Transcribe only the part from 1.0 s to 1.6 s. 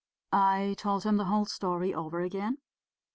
him the whole